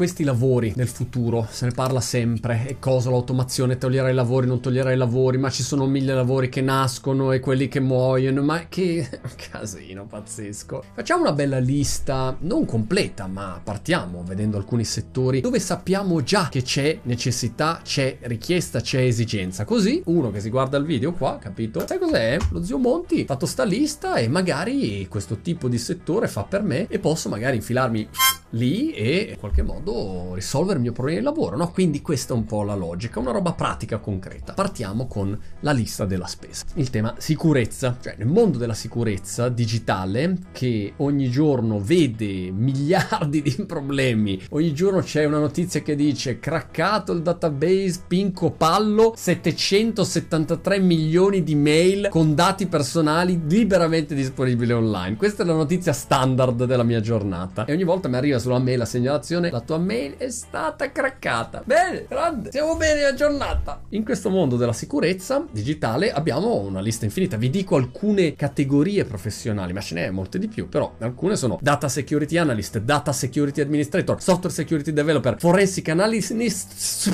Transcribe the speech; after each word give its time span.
questi 0.00 0.24
lavori 0.24 0.72
del 0.74 0.88
futuro, 0.88 1.46
se 1.50 1.66
ne 1.66 1.72
parla 1.72 2.00
sempre, 2.00 2.66
e 2.66 2.78
cosa 2.78 3.10
l'automazione 3.10 3.76
toglierà 3.76 4.08
i 4.08 4.14
lavori, 4.14 4.46
non 4.46 4.58
toglierà 4.58 4.92
i 4.92 4.96
lavori, 4.96 5.36
ma 5.36 5.50
ci 5.50 5.62
sono 5.62 5.84
mille 5.84 6.14
lavori 6.14 6.48
che 6.48 6.62
nascono 6.62 7.32
e 7.32 7.40
quelli 7.40 7.68
che 7.68 7.80
muoiono, 7.80 8.40
ma 8.40 8.66
che 8.66 9.06
casino 9.50 10.06
pazzesco. 10.06 10.84
Facciamo 10.94 11.20
una 11.20 11.34
bella 11.34 11.58
lista, 11.58 12.34
non 12.40 12.64
completa, 12.64 13.26
ma 13.26 13.60
partiamo 13.62 14.24
vedendo 14.26 14.56
alcuni 14.56 14.84
settori 14.84 15.42
dove 15.42 15.60
sappiamo 15.60 16.22
già 16.22 16.48
che 16.48 16.62
c'è 16.62 17.00
necessità, 17.02 17.82
c'è 17.84 18.20
richiesta, 18.22 18.80
c'è 18.80 19.02
esigenza. 19.02 19.66
Così 19.66 20.00
uno 20.06 20.30
che 20.30 20.40
si 20.40 20.48
guarda 20.48 20.78
il 20.78 20.86
video 20.86 21.12
qua, 21.12 21.36
capito? 21.38 21.86
Sai 21.86 21.98
cos'è? 21.98 22.38
Lo 22.52 22.64
zio 22.64 22.78
Monti 22.78 23.20
ha 23.20 23.26
fatto 23.26 23.44
sta 23.44 23.64
lista 23.64 24.14
e 24.14 24.28
magari 24.28 25.06
questo 25.08 25.40
tipo 25.42 25.68
di 25.68 25.76
settore 25.76 26.26
fa 26.26 26.44
per 26.44 26.62
me 26.62 26.86
e 26.88 26.98
posso 26.98 27.28
magari 27.28 27.56
infilarmi 27.56 28.08
lì 28.50 28.92
e 28.92 29.28
in 29.32 29.38
qualche 29.38 29.62
modo 29.62 30.34
risolvere 30.34 30.76
il 30.76 30.82
mio 30.82 30.92
problema 30.92 31.18
di 31.18 31.24
lavoro, 31.24 31.56
no? 31.56 31.70
Quindi 31.70 32.02
questa 32.02 32.34
è 32.34 32.36
un 32.36 32.44
po' 32.44 32.62
la 32.62 32.74
logica, 32.74 33.20
una 33.20 33.32
roba 33.32 33.52
pratica, 33.52 33.98
concreta. 33.98 34.54
Partiamo 34.54 35.06
con 35.06 35.38
la 35.60 35.72
lista 35.72 36.04
della 36.04 36.26
spesa. 36.26 36.64
Il 36.74 36.90
tema 36.90 37.14
sicurezza, 37.18 37.96
cioè 38.00 38.14
nel 38.16 38.26
mondo 38.26 38.58
della 38.58 38.74
sicurezza 38.74 39.48
digitale 39.48 40.38
che 40.52 40.94
ogni 40.96 41.30
giorno 41.30 41.80
vede 41.80 42.50
miliardi 42.52 43.42
di 43.42 43.64
problemi, 43.66 44.40
ogni 44.50 44.72
giorno 44.72 45.00
c'è 45.00 45.24
una 45.24 45.38
notizia 45.38 45.80
che 45.82 45.94
dice 45.94 46.38
craccato 46.38 47.12
il 47.12 47.22
database 47.22 48.02
Pinco 48.06 48.50
Pallo, 48.50 49.12
773 49.16 50.78
milioni 50.80 51.42
di 51.42 51.54
mail 51.54 52.08
con 52.10 52.34
dati 52.34 52.66
personali 52.66 53.40
liberamente 53.46 54.14
disponibili 54.14 54.72
online. 54.72 55.16
Questa 55.16 55.42
è 55.42 55.46
la 55.46 55.54
notizia 55.54 55.92
standard 55.92 56.64
della 56.64 56.82
mia 56.82 57.00
giornata 57.00 57.64
e 57.64 57.72
ogni 57.72 57.84
volta 57.84 58.08
mi 58.08 58.16
arriva 58.16 58.38
sulla 58.40 58.58
mail 58.58 58.78
la 58.78 58.84
segnalazione 58.84 59.50
la 59.50 59.60
tua 59.60 59.78
mail 59.78 60.16
è 60.16 60.30
stata 60.30 60.90
craccata. 60.90 61.62
Bene, 61.64 62.06
grande, 62.08 62.50
siamo 62.50 62.76
bene 62.76 63.04
aggiornata. 63.04 63.82
In 63.90 64.04
questo 64.04 64.30
mondo 64.30 64.56
della 64.56 64.72
sicurezza 64.72 65.44
digitale 65.50 66.10
abbiamo 66.12 66.56
una 66.56 66.80
lista 66.80 67.04
infinita. 67.04 67.36
Vi 67.36 67.50
dico 67.50 67.76
alcune 67.76 68.34
categorie 68.34 69.04
professionali, 69.04 69.72
ma 69.72 69.80
ce 69.80 69.94
n'è 69.94 70.10
molte 70.10 70.38
di 70.38 70.48
più, 70.48 70.68
però 70.68 70.94
alcune 70.98 71.36
sono 71.36 71.58
data 71.60 71.88
security 71.88 72.36
analyst, 72.36 72.78
data 72.78 73.12
security 73.12 73.60
administrator, 73.60 74.20
software 74.20 74.54
security 74.54 74.92
developer, 74.92 75.36
forensic 75.38 75.88
analyst, 75.88 76.34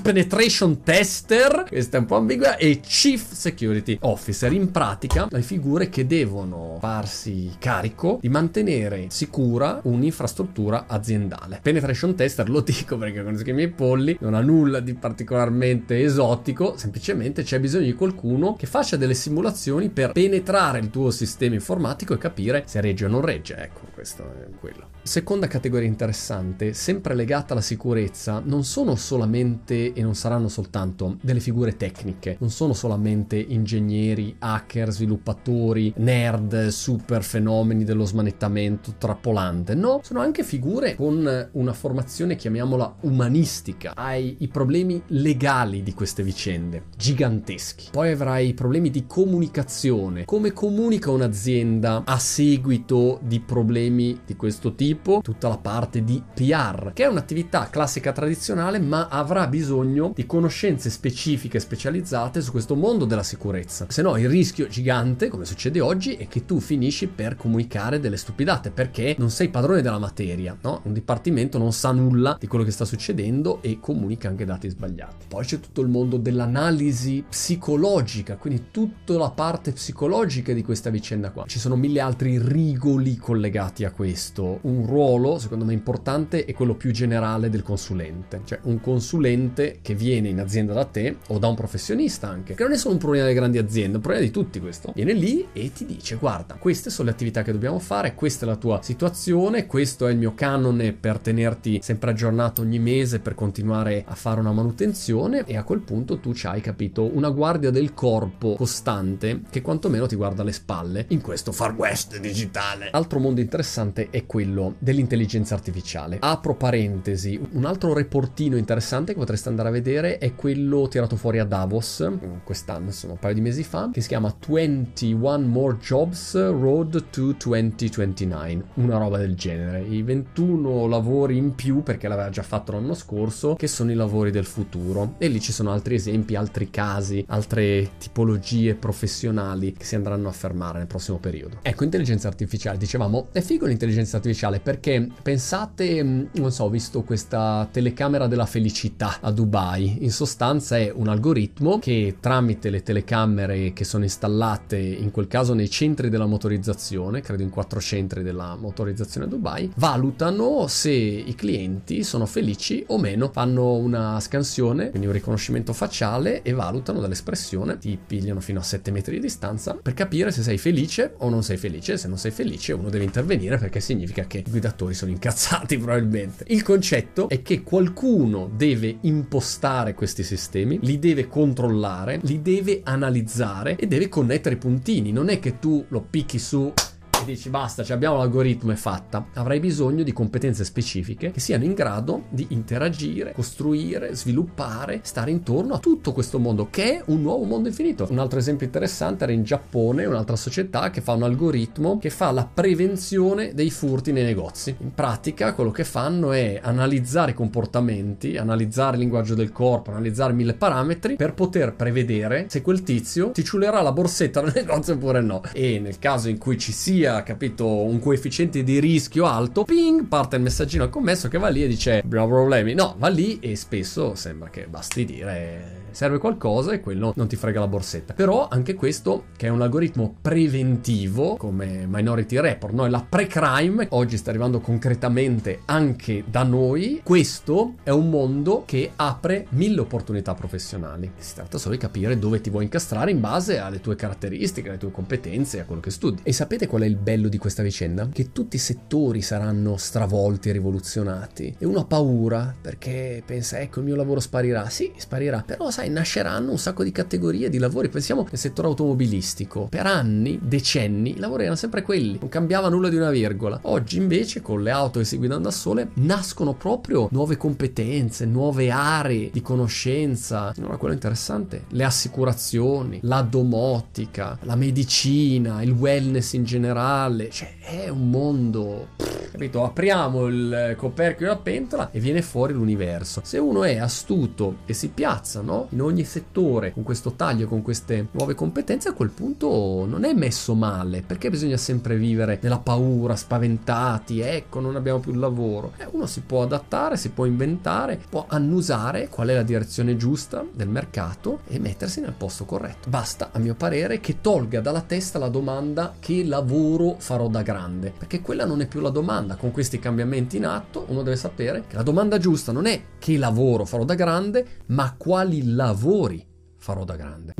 penetration 0.01 0.83
tester, 0.83 1.65
questa 1.69 1.97
è 1.97 2.01
un 2.01 2.07
po' 2.07 2.17
ambigua, 2.17 2.57
e 2.57 2.81
chief 2.81 3.33
security 3.33 3.99
officer. 4.03 4.53
In 4.53 4.71
pratica, 4.71 5.27
le 5.31 5.43
figure 5.43 5.89
che 5.89 6.07
devono 6.07 6.77
farsi 6.81 7.55
carico 7.59 8.19
di 8.21 8.29
mantenere 8.29 9.07
sicura 9.09 9.81
un'infrastruttura 9.83 10.85
aziendale 10.87 11.15
aziendale. 11.17 11.59
Penetration 11.63 12.15
tester 12.15 12.49
lo 12.49 12.61
dico 12.61 12.97
perché 12.99 13.25
conosco 13.25 13.51
i 13.51 13.55
miei 13.55 13.69
polli, 13.69 14.17
non 14.21 14.35
ha 14.35 14.41
nulla 14.41 14.81
di 14.81 14.95
particolarmente 14.95 16.03
esotico, 16.03 16.77
semplicemente 16.77 17.43
c'è 17.43 17.59
bisogno 17.59 17.87
di 17.87 17.95
qualcuno 17.95 18.55
che 18.55 18.67
faccia 18.67 18.97
delle 18.97 19.15
simulazioni 19.15 19.89
per 19.89 20.13
penetrare 20.13 20.79
il 20.79 20.91
tuo 20.91 21.11
sistema 21.11 21.55
informatico 21.55 22.15
e 22.15 22.19
capire 22.19 22.63
se 22.67 22.81
regge 22.81 23.07
o 23.07 23.09
non 23.09 23.23
regge. 23.23 23.57
Ecco, 23.57 23.81
questo 23.93 24.23
è 24.23 24.49
quello. 24.61 24.95
Seconda 25.07 25.47
categoria 25.47 25.87
interessante, 25.87 26.73
sempre 26.73 27.15
legata 27.15 27.53
alla 27.53 27.63
sicurezza, 27.63 28.43
non 28.45 28.65
sono 28.65 28.97
solamente 28.97 29.93
e 29.93 30.03
non 30.03 30.17
saranno 30.17 30.49
soltanto 30.49 31.17
delle 31.21 31.39
figure 31.39 31.77
tecniche, 31.77 32.37
non 32.41 32.51
sono 32.51 32.73
solamente 32.73 33.37
ingegneri, 33.37 34.35
hacker, 34.37 34.91
sviluppatori, 34.91 35.93
nerd, 35.99 36.69
super 36.69 37.23
fenomeni 37.23 37.85
dello 37.85 38.05
smanettamento 38.05 38.95
trappolante, 38.99 39.77
no, 39.77 40.01
sono 40.03 40.21
anche 40.21 40.43
figure 40.43 40.97
con 41.07 41.49
una 41.53 41.73
formazione, 41.73 42.35
chiamiamola 42.35 42.97
umanistica, 43.03 43.93
hai 43.95 44.39
i 44.41 44.49
problemi 44.49 45.01
legali 45.09 45.85
di 45.85 45.95
queste 45.95 46.25
vicende, 46.25 46.87
giganteschi. 46.97 47.91
Poi 47.93 48.11
avrai 48.11 48.49
i 48.49 48.55
problemi 48.55 48.91
di 48.91 49.07
comunicazione, 49.07 50.25
come 50.25 50.53
comunica 50.53 51.13
un'azienda 51.13 52.03
a 52.05 52.19
seguito 52.19 53.21
di 53.23 53.39
problemi 53.39 54.19
di 54.27 54.35
questo 54.35 54.75
tipo 54.75 55.21
tutta 55.23 55.47
la 55.47 55.59
parte 55.59 56.03
di 56.03 56.21
PR, 56.35 56.91
che 56.93 57.05
è 57.05 57.09
un'attività 57.09 57.71
classica 57.71 58.11
tradizionale, 58.11 58.81
ma 58.81 59.07
avrà 59.07 59.47
bisogno 59.47 60.11
di 60.13 60.27
conoscenze 60.27 60.91
specifiche 60.91 61.61
specializzate 61.61 62.41
su 62.41 62.51
questo 62.51 62.75
mondo 62.75 63.05
della 63.05 63.23
sicurezza. 63.23 63.87
Se 63.91 64.03
no, 64.03 64.17
il 64.17 64.29
rischio 64.29 64.67
gigante, 64.67 65.29
come 65.29 65.45
succede 65.45 65.81
oggi, 65.81 66.15
è 66.15 66.27
che 66.27 66.45
tu 66.45 66.59
finisci 66.59 67.07
per 67.07 67.37
comunicare 67.37 68.01
delle 68.01 68.17
stupidate 68.17 68.73
perché 68.73 69.15
non 69.19 69.31
sei 69.31 69.51
padrone 69.51 69.83
della 69.83 70.01
materia, 70.01 70.59
no? 70.63 70.81
Un 70.83 70.95
dipartimento 70.97 71.59
non 71.59 71.73
sa 71.73 71.93
nulla 71.93 72.37
di 72.39 72.47
quello 72.47 72.65
che 72.65 72.71
sta 72.71 72.85
succedendo 72.85 73.63
e 73.63 73.79
comunica 73.81 74.29
anche 74.29 74.45
dati 74.45 74.69
sbagliati. 74.69 75.27
Poi 75.29 75.45
c'è 75.45 75.61
tutto 75.61 75.83
il 75.83 75.89
mondo 75.89 76.17
dell'analisi 76.17 77.25
psicologica, 77.29 78.37
quindi 78.37 78.67
tutta 78.71 79.15
la 79.15 79.31
parte 79.31 79.73
psicologica 79.73 80.53
di 80.53 80.63
questa 80.63 80.91
vicenda 80.91 81.31
qua. 81.31 81.45
Ci 81.47 81.59
sono 81.59 81.77
mille 81.77 82.01
altri 82.01 82.39
rigoli 82.39 83.17
collegati 83.17 83.85
a 83.85 83.91
questo. 83.91 84.59
Un 84.63 84.87
ruolo, 84.87 85.39
secondo 85.39 85.65
me, 85.65 85.73
importante 85.73 86.45
è 86.45 86.55
quello 86.55 86.75
più 86.75 86.91
generale 86.91 87.51
del 87.51 87.63
consulente. 87.63 88.41
Cioè 88.45 88.61
un 88.63 88.81
consulente 88.81 89.79
che 89.83 89.95
viene 89.95 90.29
in 90.29 90.41
azienda 90.41 90.73
da 90.73 90.85
te 90.85 91.19
o 91.29 91.39
da 91.39 91.49
un 91.49 91.55
professionista 91.55 92.29
anche, 92.29 92.55
che 92.55 92.63
non 92.63 92.73
è 92.73 92.77
solo 92.77 92.95
un 92.95 93.01
problema 93.01 93.25
delle 93.25 93.37
grandi 93.37 93.59
aziende, 93.59 93.93
è 93.93 93.97
un 93.97 94.03
problema 94.03 94.25
di 94.25 94.31
tutti 94.31 94.61
questo. 94.61 94.93
Viene 94.95 95.13
lì 95.13 95.47
e 95.53 95.73
ti 95.73 95.85
dice 95.85 96.17
guarda, 96.17 96.55
queste 96.55 96.91
sono 96.91 97.09
le 97.09 97.15
attività 97.15 97.43
che 97.43 97.53
dobbiamo 97.53 97.79
fare, 97.79 98.15
questa 98.15 98.47
è 98.47 98.49
la 98.49 98.57
tua 98.57 98.81
situazione, 98.83 99.67
questo 99.67 100.07
è 100.07 100.13
il 100.13 100.19
mio 100.19 100.35
canone 100.35 100.86
per 100.93 101.19
tenerti 101.19 101.81
sempre 101.83 102.11
aggiornato 102.11 102.63
ogni 102.63 102.79
mese 102.79 103.21
per 103.21 103.35
continuare 103.35 104.05
a 104.07 104.15
fare 104.15 104.41
una 104.41 104.53
manutenzione 104.53 105.45
e 105.47 105.57
a 105.57 105.65
quel 105.65 105.81
punto 105.81 106.19
tu 106.19 106.33
ci 106.33 106.47
hai 106.47 106.61
capito 106.61 107.05
una 107.17 107.31
guardia 107.31 107.71
del 107.71 107.95
corpo 107.95 108.55
costante 108.57 109.43
che 109.51 109.63
quantomeno 109.63 110.07
ti 110.07 110.17
guarda 110.17 110.43
le 110.43 110.53
spalle 110.53 111.07
in 111.09 111.21
questo 111.21 111.53
far 111.53 111.75
west 111.75 112.19
digitale. 112.19 112.91
Altro 112.91 113.19
mondo 113.19 113.41
interessante 113.41 114.09
è 114.11 114.27
quello 114.27 114.75
dell'intelligenza 114.79 115.55
artificiale. 115.55 116.19
Apro 116.21 116.55
parentesi, 116.55 117.41
un 117.53 117.65
altro 117.65 117.93
reportino 117.93 118.57
interessante 118.57 119.13
che 119.13 119.19
potreste 119.19 119.49
andare 119.49 119.69
a 119.69 119.73
vedere 119.73 120.19
è 120.19 120.35
quello 120.35 120.89
tirato 120.89 121.17
fuori 121.17 121.39
a 121.39 121.45
Davos 121.45 122.09
quest'anno, 122.45 122.87
insomma 122.87 123.15
un 123.15 123.19
paio 123.19 123.35
di 123.35 123.41
mesi 123.41 123.63
fa, 123.63 123.91
che 123.93 124.01
si 124.01 124.09
chiama 124.09 124.35
21 124.47 125.39
More 125.41 125.77
Jobs 125.79 126.35
Road 126.35 127.11
to 127.11 127.33
2029, 127.33 128.65
una 128.75 128.99
roba 128.99 129.19
del 129.19 129.35
genere. 129.35 129.81
I 129.83 130.03
21 130.03 130.66
lavori 130.87 131.37
in 131.37 131.55
più, 131.55 131.83
perché 131.83 132.09
l'aveva 132.09 132.31
già 132.31 132.43
fatto 132.43 132.73
l'anno 132.73 132.95
scorso, 132.95 133.55
che 133.55 133.67
sono 133.67 133.91
i 133.91 133.95
lavori 133.95 134.31
del 134.31 134.45
futuro. 134.45 135.15
E 135.19 135.29
lì 135.29 135.41
ci 135.41 135.53
sono 135.53 135.71
altri 135.71 135.95
esempi, 135.95 136.35
altri 136.35 136.71
casi, 136.71 137.25
altre 137.29 137.91
tipologie 137.99 138.75
professionali 138.75 139.73
che 139.73 139.85
si 139.85 139.95
andranno 139.95 140.29
a 140.29 140.33
fermare 140.33 140.79
nel 140.79 140.87
prossimo 140.87 141.19
periodo. 141.19 141.59
Ecco, 141.63 141.85
intelligenza 141.85 142.29
artificiale, 142.29 142.79
dicevamo, 142.79 143.29
è 143.33 143.41
figo 143.41 143.67
l'intelligenza 143.67 144.17
artificiale 144.17 144.61
perché 144.61 145.09
pensate, 145.23 146.03
mm, 146.03 146.25
non 146.35 146.53
so, 146.53 146.65
ho 146.65 146.71
visto 146.71 147.03
questa 147.03 147.69
telecamera 147.71 148.27
della 148.27 148.47
felicità 148.47 149.19
a 149.21 149.31
Dubai, 149.31 149.99
in 150.01 150.11
sostanza 150.11 150.77
è 150.77 150.93
un 150.95 151.09
algoritmo 151.09 151.79
che 151.79 152.17
tramite 152.21 152.71
le 152.71 152.83
telecamere 152.83 153.73
che 153.73 153.85
sono 153.85 154.05
installate 154.05 154.77
in 154.79 155.11
quel 155.11 155.29
caso 155.29 155.55
nei 155.55 155.71
centri 155.71 156.09
della 156.09 156.27
motorizzazione, 156.27 157.21
credo 157.21 157.43
in 157.43 157.51
quattro 157.51 157.81
centri 157.81 158.23
della 158.23 158.57
motorizzazione 158.57 159.27
a 159.27 159.29
Dubai, 159.29 159.71
valutano 159.77 160.56
se 160.67 160.91
i 160.91 161.35
clienti 161.35 162.03
sono 162.03 162.25
felici 162.25 162.83
o 162.89 162.99
meno, 162.99 163.31
fanno 163.31 163.75
una 163.75 164.19
scansione, 164.19 164.89
quindi 164.89 165.07
un 165.07 165.13
riconoscimento 165.13 165.75
facciale 165.75 166.41
e 166.43 166.53
valutano 166.53 167.01
dall'espressione, 167.01 167.79
ti 167.79 167.99
pigliano 168.05 168.41
fino 168.41 168.61
a 168.61 168.63
7 168.63 168.91
metri 168.91 169.17
di 169.17 169.21
distanza 169.21 169.75
per 169.75 169.93
capire 169.93 170.31
se 170.33 170.43
sei 170.43 170.57
felice 170.57 171.15
o 171.19 171.29
non 171.29 171.43
sei 171.43 171.59
felice, 171.59 171.99
se 171.99 172.09
non 172.09 172.17
sei 172.17 172.31
felice 172.31 172.73
uno 172.73 172.89
deve 172.89 173.05
intervenire 173.05 173.59
perché 173.59 173.81
significa 173.81 174.27
che 174.27 174.39
i 174.39 174.51
guidatori 174.51 174.95
sono 174.95 175.11
incazzati 175.11 175.77
probabilmente. 175.79 176.45
Il 176.49 176.63
concetto 176.63 177.29
è 177.29 177.43
che 177.43 177.63
qualcuno 177.63 178.51
deve 178.57 178.99
impostare 179.03 179.95
questi 179.95 180.23
sistemi, 180.23 180.79
li 180.83 180.99
deve 180.99 181.29
controllare, 181.29 182.19
li 182.23 182.41
deve 182.41 182.81
analizzare 182.83 183.77
e 183.77 183.87
deve 183.87 184.09
connettere 184.09 184.55
i 184.55 184.59
puntini. 184.59 185.13
Non 185.13 185.29
è 185.29 185.39
che 185.39 185.59
tu 185.59 185.85
lo 185.89 186.01
picchi 186.01 186.39
su 186.39 186.73
e 187.21 187.25
dici 187.25 187.49
basta, 187.49 187.83
cioè 187.83 187.97
abbiamo 187.97 188.19
l'algoritmo 188.19 188.73
è 188.73 188.75
fatta, 188.75 189.27
avrai 189.35 189.59
bisogno 189.59 190.03
di 190.03 190.13
competenze 190.13 190.65
specifiche 190.65 191.31
che 191.31 191.41
siano 191.41 191.65
in 191.65 191.73
grado 191.73 192.25
di 192.29 192.47
interagire, 192.51 193.33
costruire, 193.33 194.15
sviluppare, 194.15 195.01
stare 195.03 195.31
intorno 195.31 195.75
a 195.75 195.79
tutto 195.79 196.13
questo 196.13 196.39
mondo 196.39 196.69
che 196.71 196.99
è 196.99 197.03
un 197.07 197.23
nuovo 197.23 197.45
mondo 197.45 197.69
infinito. 197.69 198.07
Un 198.11 198.19
altro 198.19 198.39
esempio 198.39 198.67
interessante 198.67 199.25
era 199.25 199.33
in 199.33 199.45
Giappone, 199.45 200.05
un'altra 200.05 200.37
società 200.37 200.91
che 200.91 201.01
fa 201.01 201.13
un 201.13 201.23
algoritmo 201.23 201.99
che 201.99 202.11
fa 202.11 202.31
la 202.31 202.47
prevenzione 202.53 203.55
dei 203.55 203.71
furti 203.71 204.13
nei 204.13 204.25
negozi. 204.25 204.75
In 204.79 204.93
pratica 204.95 205.55
quello 205.55 205.71
che 205.71 205.85
fanno 205.85 206.33
è 206.33 206.61
analizzare 206.63 207.31
i 207.31 207.35
comportamenti, 207.35 208.37
analizzare 208.37 208.97
il 208.97 209.03
linguaggio 209.03 209.35
del 209.35 209.53
corpo, 209.53 209.91
analizzare 209.91 210.33
mille 210.33 210.55
parametri 210.55 211.17
per 211.17 211.35
poter 211.35 211.75
prevedere 211.75 212.47
se 212.49 212.63
quel 212.63 212.83
tizio 212.83 213.31
ti 213.31 213.45
ciulerà 213.45 213.81
la 213.81 213.93
borsetta 213.93 214.43
nel 214.43 214.53
negozio 214.55 214.95
oppure 214.95 215.21
no. 215.21 215.43
E 215.53 215.79
nel 215.79 215.99
caso 215.99 216.29
in 216.29 216.39
cui 216.39 216.59
ci 216.59 216.73
sia 216.73 217.06
ha 217.09 217.23
capito 217.23 217.67
un 217.67 217.99
coefficiente 217.99 218.63
di 218.63 218.79
rischio 218.79 219.27
alto, 219.27 219.65
ping, 219.65 220.07
parte 220.07 220.37
il 220.37 220.43
messaggino 220.43 220.85
al 220.85 220.91
commesso 220.91 221.29
che 221.29 221.39
va 221.39 221.49
lì 221.49 221.65
e 221.65 221.69
dice 221.69 221.99
abbiamo 221.99 222.29
problemi. 222.29 222.75
No, 222.75 222.95
va 222.99 223.09
lì 223.09 223.39
e 223.41 223.57
spesso 223.57 224.15
sembra 224.15 224.49
che 224.51 224.67
basti 224.67 225.05
dire 225.05 225.86
serve 225.97 226.19
qualcosa 226.19 226.73
e 226.73 226.81
quello 226.81 227.15
non 227.17 227.27
ti 227.27 227.37
frega 227.37 227.59
la 227.59 227.69
borsetta. 227.69 228.13
Però 228.13 228.49
anche 228.51 228.75
questo, 228.75 229.29
che 229.35 229.47
è 229.47 229.49
un 229.49 229.63
algoritmo 229.63 230.17
preventivo, 230.21 231.37
come 231.37 231.87
Minority 231.89 232.39
Report, 232.39 232.75
no? 232.75 232.87
la 232.87 233.03
pre-crime, 233.09 233.87
oggi 233.93 234.19
sta 234.19 234.29
arrivando 234.29 234.61
concretamente 234.61 235.61
anche 235.65 236.23
da 236.27 236.43
noi, 236.43 237.01
questo 237.03 237.77
è 237.83 237.89
un 237.89 238.11
mondo 238.11 238.65
che 238.67 238.93
apre 238.95 239.47
mille 239.51 239.81
opportunità 239.81 240.35
professionali. 240.35 241.11
Si 241.17 241.33
tratta 241.33 241.57
solo 241.57 241.75
di 241.75 241.81
capire 241.81 242.19
dove 242.19 242.43
ti 242.43 242.51
vuoi 242.51 242.65
incastrare 242.65 243.11
in 243.11 243.21
base 243.21 243.57
alle 243.59 243.81
tue 243.81 243.97
caratteristiche, 243.97 244.69
alle 244.69 244.77
tue 244.77 244.91
competenze, 244.91 245.61
a 245.61 245.65
quello 245.65 245.81
che 245.81 245.91
studi. 245.91 246.21
E 246.25 246.33
sapete 246.35 246.67
qual 246.67 246.83
è 246.83 246.87
il 246.87 246.97
bello 246.97 247.29
di 247.29 247.39
questa 247.39 247.63
vicenda? 247.63 248.07
Che 248.13 248.33
tutti 248.33 248.57
i 248.57 248.59
settori 248.59 249.23
saranno 249.23 249.79
stravolti 249.79 250.51
e 250.51 250.53
rivoluzionati. 250.53 251.57
E 251.59 251.65
uno 251.65 251.81
ha 251.81 251.85
paura 251.87 252.55
perché 252.61 253.23
pensa, 253.25 253.61
ecco, 253.61 253.79
il 253.79 253.87
mio 253.87 253.97
lavoro 253.97 254.21
sparirà. 254.21 254.69
Sì, 254.69 254.93
sparirà. 254.99 255.43
Però 255.47 255.71
sai, 255.71 255.85
nasceranno 255.89 256.51
un 256.51 256.59
sacco 256.59 256.83
di 256.83 256.93
categorie 256.93 257.49
di 257.49 257.59
lavori. 257.59 257.89
Pensiamo 257.89 258.27
nel 258.29 258.39
settore 258.39 258.69
automobilistico. 258.69 259.67
Per 259.69 259.87
anni, 259.87 260.39
decenni, 260.43 261.17
i 261.17 261.19
lavori 261.19 261.43
erano 261.43 261.57
sempre 261.57 261.83
quelli. 261.83 262.19
Non 262.21 262.29
cambiava 262.29 262.69
nulla 262.69 262.89
di 262.89 262.97
una 262.97 263.11
virgola. 263.11 263.59
Oggi 263.63 263.99
invece, 263.99 264.43
con 264.43 264.63
le 264.63 264.71
auto 264.71 264.99
che 264.99 265.05
si 265.05 265.17
guidano 265.17 265.43
da 265.43 265.51
sole, 265.51 265.91
nascono 265.95 266.55
proprio 266.55 267.09
nuove 267.11 267.37
competenze, 267.37 268.27
nuove 268.27 268.71
aree 268.71 269.31
di 269.33 269.43
conoscenza. 269.43 270.53
Allora, 270.57 270.77
quello 270.77 270.95
interessante, 270.95 271.65
le 271.69 271.85
assicurazioni, 271.85 272.99
la 273.03 273.23
domotica, 273.23 274.39
la 274.43 274.57
medicina, 274.57 275.63
il 275.63 275.71
wellness 275.71 276.33
in 276.33 276.45
generale. 276.45 277.31
Cioè, 277.31 277.57
è 277.61 277.89
un 277.89 278.11
mondo... 278.11 278.89
Capito? 279.37 279.65
Apriamo 279.65 280.27
il 280.29 280.75
coperchio 280.79 281.27
della 281.27 281.39
pentola 281.39 281.91
e 281.91 282.01
viene 282.01 282.23
fuori 282.23 282.55
l'universo. 282.55 283.21
Se 283.23 283.37
uno 283.37 283.65
è 283.65 283.77
astuto 283.77 284.59
e 284.65 284.73
si 284.73 284.89
piazza, 284.89 285.43
no? 285.43 285.67
In 285.77 285.83
ogni 285.83 286.05
settore, 286.05 286.73
con 286.73 286.85
questo 286.85 287.13
taglio, 287.13 287.47
con 287.47 287.61
queste 287.61 288.07
nuove 288.13 288.35
competenze, 288.35 288.89
a 288.89 288.95
quel 288.95 289.11
punto 289.11 289.85
non 289.87 290.05
è 290.05 290.15
messo 290.15 290.55
male. 290.55 291.03
Perché 291.07 291.29
bisogna 291.29 291.59
sempre 291.59 291.99
vivere 291.99 292.39
nella 292.41 292.61
paura, 292.61 293.15
spaventati, 293.15 294.21
ecco, 294.21 294.61
non 294.61 294.77
abbiamo 294.77 295.01
più 295.01 295.13
il 295.13 295.19
lavoro. 295.19 295.75
Eh, 295.77 295.87
uno 295.91 296.07
si 296.07 296.23
può 296.23 296.45
adattare, 296.45 296.97
si 296.97 297.11
può 297.11 297.27
inventare, 297.27 298.01
può 298.09 298.25
annusare 298.27 299.11
qual 299.11 299.29
è 299.29 299.35
la 299.35 299.43
direzione 299.43 299.99
giusta 299.99 300.43
del 300.51 300.71
mercato 300.71 301.41
e 301.47 301.59
mettersi 301.59 302.01
nel 302.01 302.15
posto 302.17 302.47
corretto. 302.47 302.89
Basta, 302.89 303.29
a 303.33 303.39
mio 303.39 303.55
parere, 303.55 304.01
che 304.01 304.23
tolga 304.23 304.63
dalla 304.63 304.81
testa 304.81 305.19
la 305.19 305.29
domanda 305.29 305.97
che 305.99 306.25
lavoro 306.25 306.97
farò 306.97 307.29
da 307.29 307.43
grande, 307.43 307.93
perché 307.95 308.23
quella 308.23 308.47
non 308.47 308.63
è 308.63 308.67
più 308.67 308.81
la 308.81 308.89
domanda 308.89 309.37
con 309.37 309.51
questi 309.51 309.79
cambiamenti 309.79 310.39
in 310.39 310.47
atto, 310.47 310.87
uno 310.89 311.03
deve 311.03 311.17
sapere 311.17 311.65
che 311.69 311.77
la 311.77 311.83
domanda 311.83 312.17
giusta 312.17 312.51
non 312.51 312.65
è 312.65 312.83
che 312.99 313.19
lavoro 313.19 313.67
farò 313.67 313.85
da 313.85 313.95
grande, 313.95 314.47
ma 314.69 314.95
quali 314.97 315.53
lavori 315.57 316.23
farò 316.59 316.85
da 316.85 316.97
grande. 316.97 317.33